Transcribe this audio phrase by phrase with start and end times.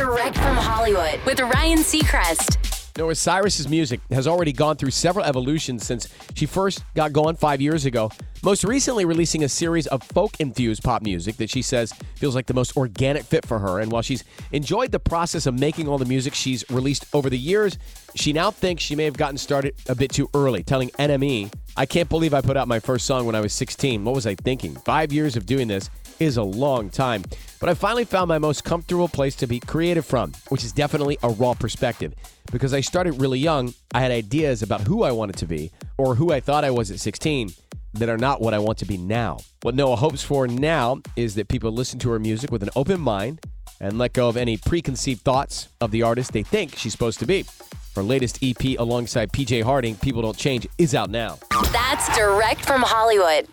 [0.00, 2.96] Direct from Hollywood with Ryan Seacrest.
[2.96, 7.60] Noah Cyrus's music has already gone through several evolutions since she first got going five
[7.60, 8.10] years ago.
[8.42, 12.46] Most recently, releasing a series of folk infused pop music that she says feels like
[12.46, 13.78] the most organic fit for her.
[13.78, 17.36] And while she's enjoyed the process of making all the music she's released over the
[17.36, 17.76] years,
[18.14, 21.84] she now thinks she may have gotten started a bit too early, telling NME, I
[21.84, 24.02] can't believe I put out my first song when I was 16.
[24.02, 24.76] What was I thinking?
[24.76, 27.22] Five years of doing this is a long time.
[27.60, 31.18] But I finally found my most comfortable place to be creative from, which is definitely
[31.22, 32.14] a raw perspective.
[32.50, 36.14] Because I started really young, I had ideas about who I wanted to be, or
[36.14, 37.52] who I thought I was at 16,
[37.92, 39.40] that are not what I want to be now.
[39.60, 42.98] What Noah hopes for now is that people listen to her music with an open
[42.98, 43.44] mind
[43.78, 47.26] and let go of any preconceived thoughts of the artist they think she's supposed to
[47.26, 47.44] be.
[47.94, 51.38] Her latest EP alongside PJ Harding, People Don't Change, is out now.
[51.72, 53.48] That's direct from Hollywood.